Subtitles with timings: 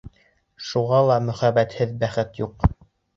[0.69, 2.67] Шуға ла мөхәббәтһеҙ бәхет юҡ.